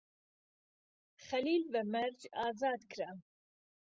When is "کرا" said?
2.91-3.11